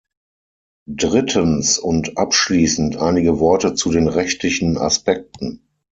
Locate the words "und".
1.77-2.17